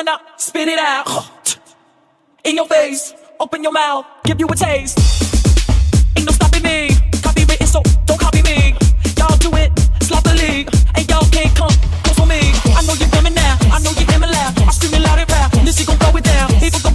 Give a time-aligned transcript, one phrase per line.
[0.00, 1.58] when I spit it out.
[2.44, 3.12] In your face.
[3.38, 5.19] Open your mouth, give you a taste.
[13.82, 14.54] know you hear me laugh.
[14.60, 15.50] I'm screaming loud and proud.
[15.64, 16.48] This shit gon' throw it down.
[16.60, 16.89] People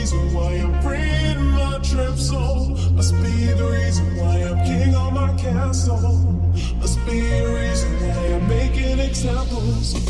[0.00, 2.70] reason why I'm bringing my trip soul.
[2.92, 6.16] Must be the reason why I'm king of my castle.
[6.78, 10.09] Must be the reason why I'm making examples.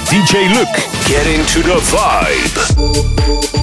[0.00, 0.68] DJ Luke.
[1.06, 3.61] Get into the vibe.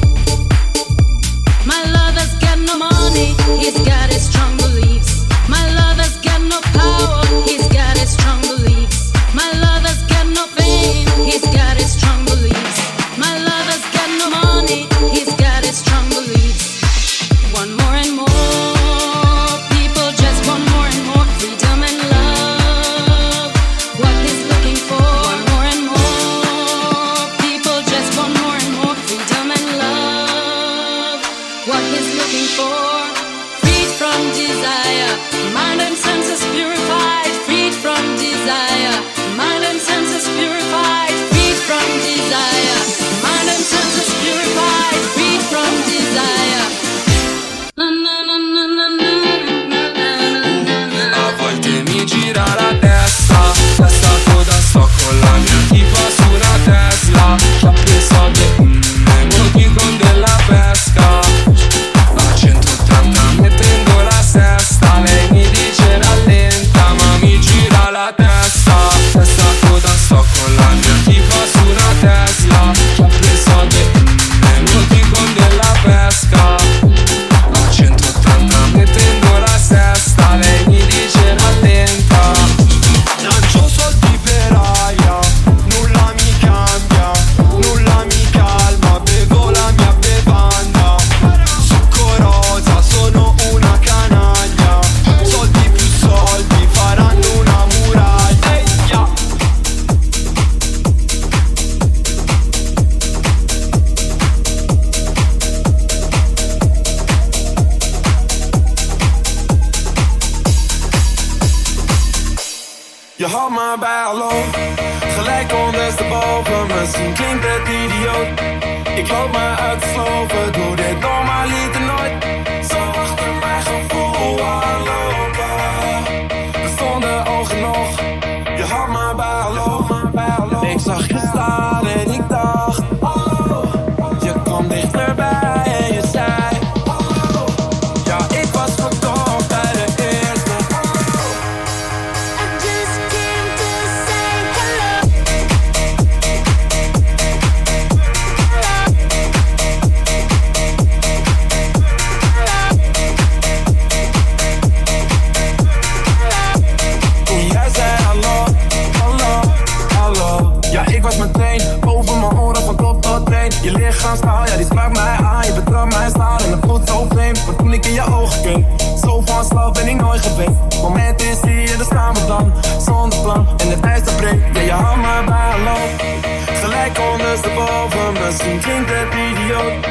[178.30, 179.86] Misschien klinkt het idioot.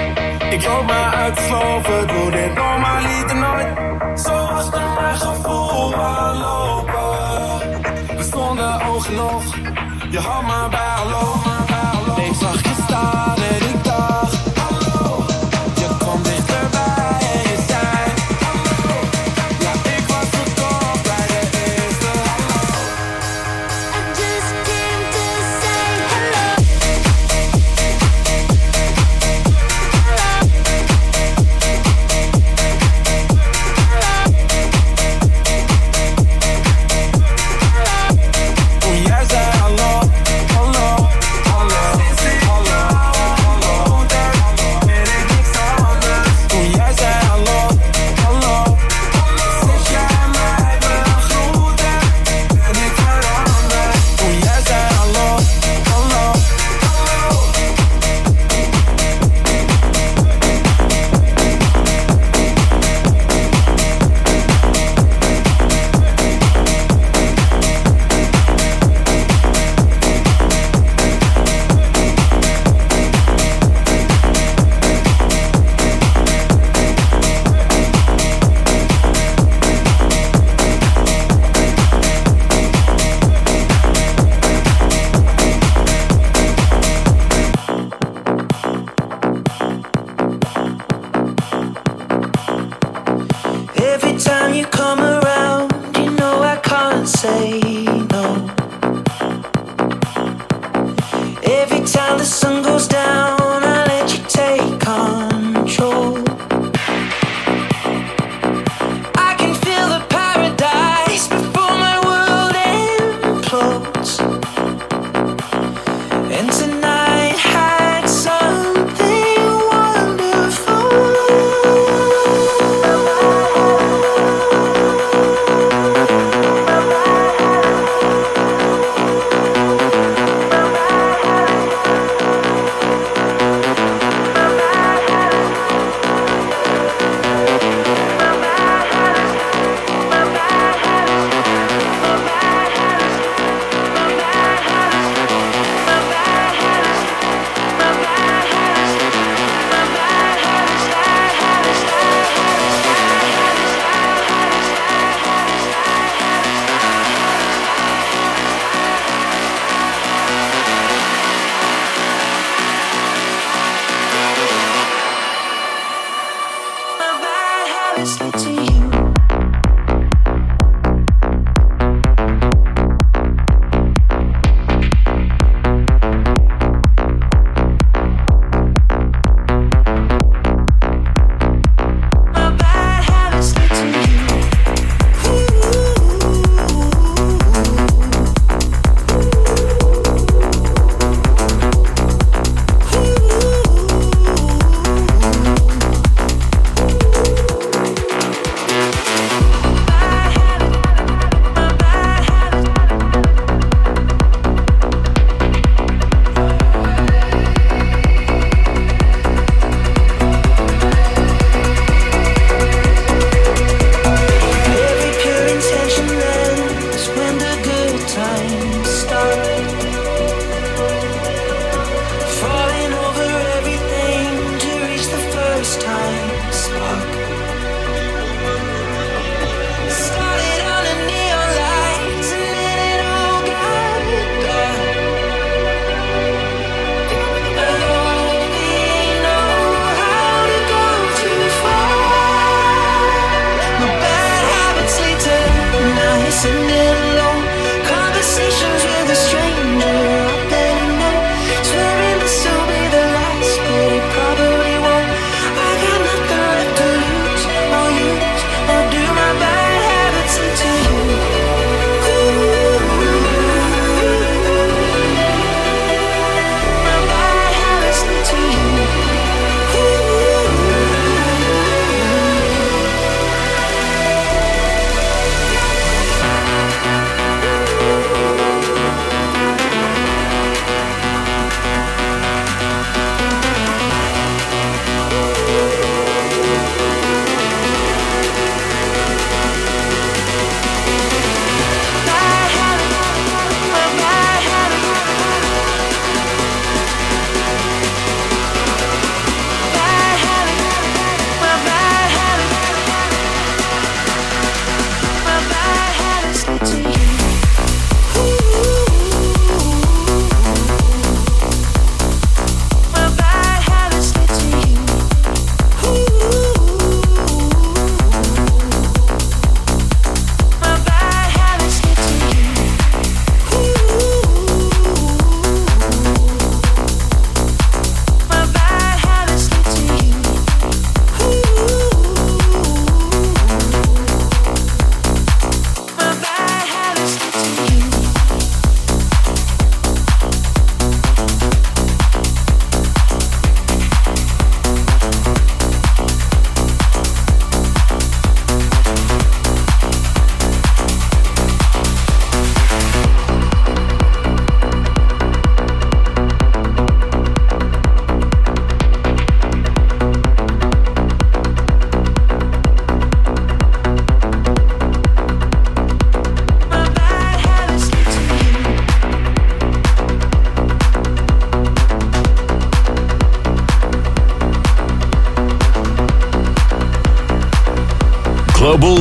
[0.53, 3.28] Ik loop maar uit sloven, ik wil dit normaliet.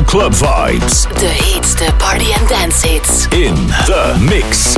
[0.07, 1.05] Club Vibes.
[1.19, 3.27] De heetste party and dance hits.
[3.31, 3.55] In
[3.85, 4.77] the mix.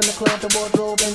[0.00, 1.09] In the club, the wardrobe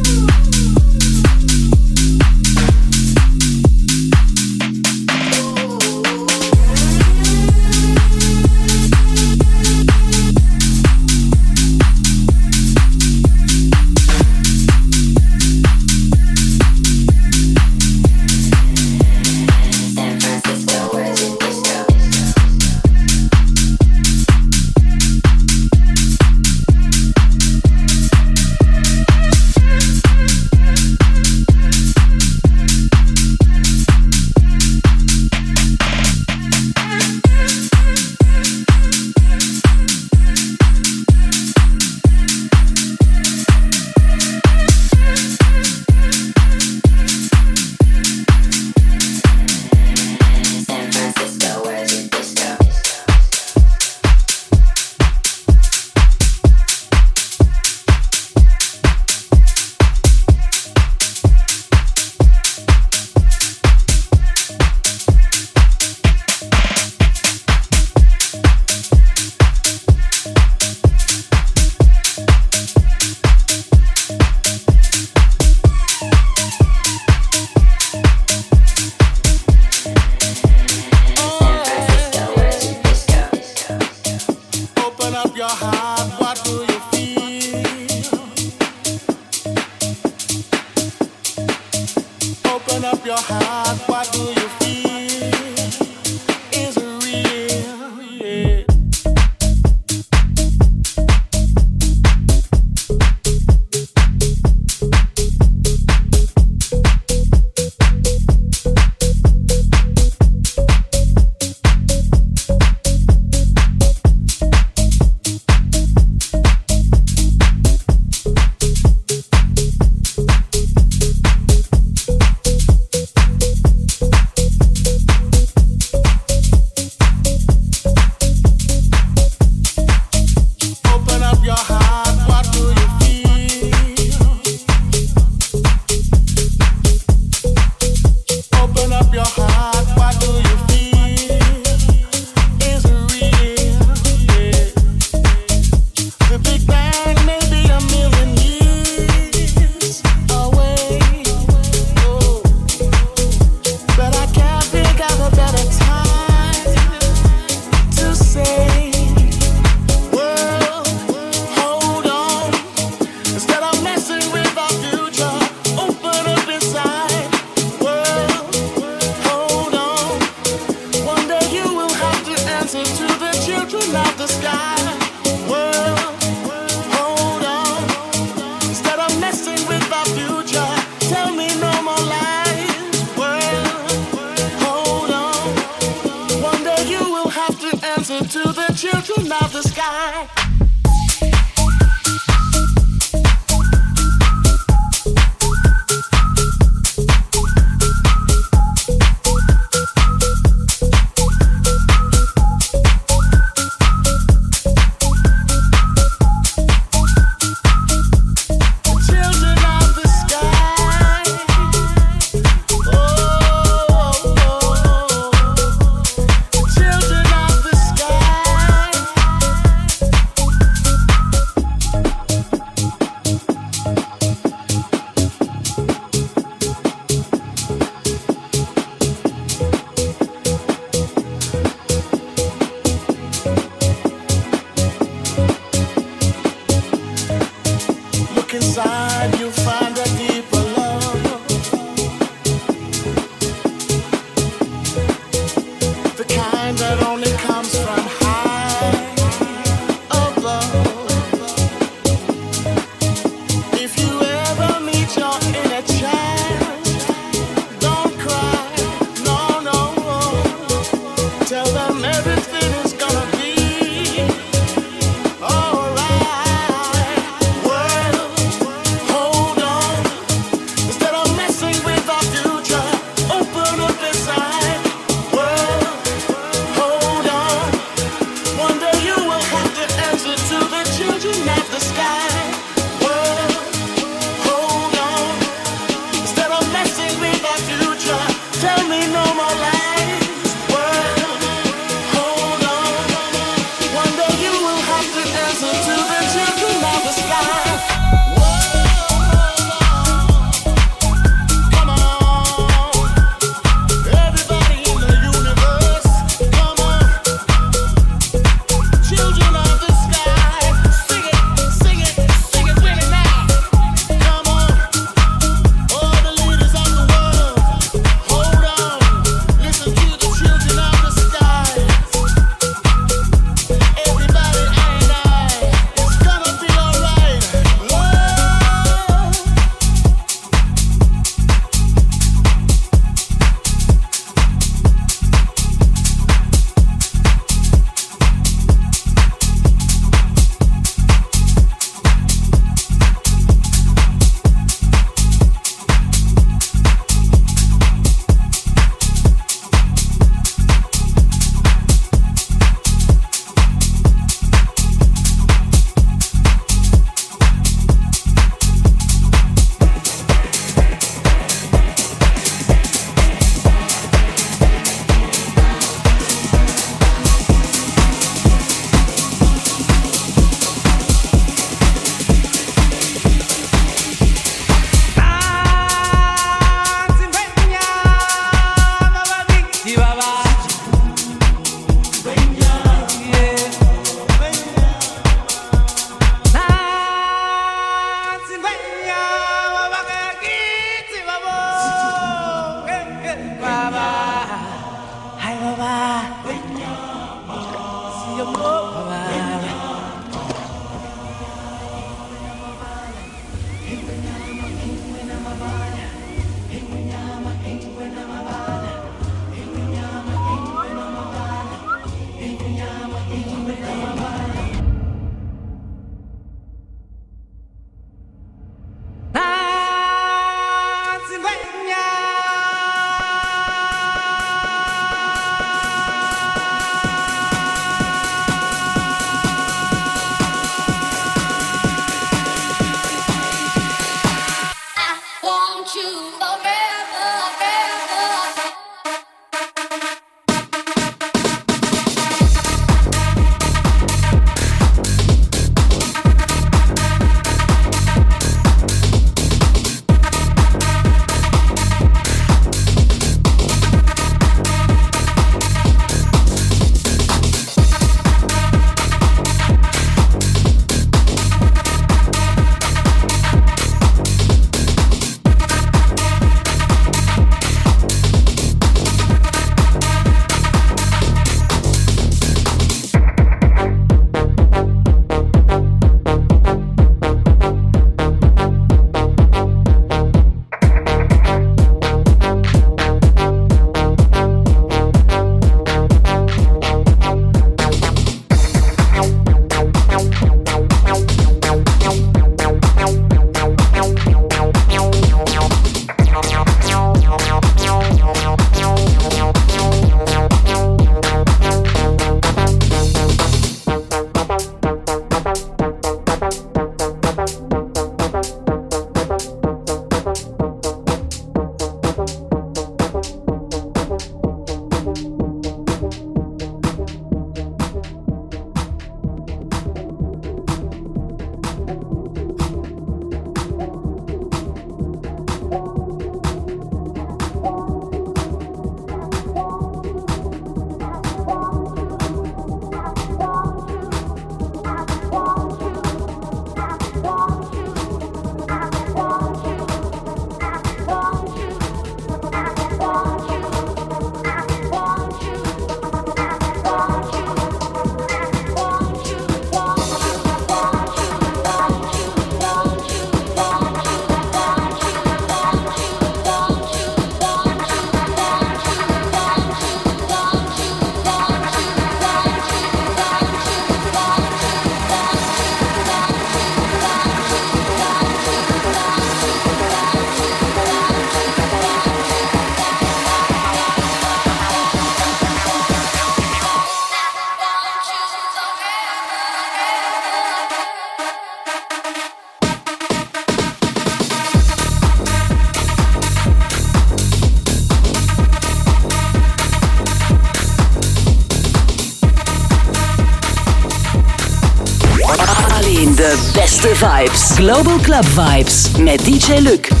[596.81, 597.55] beste vibes.
[597.55, 600.00] Global Club Vibes met DJ Luc.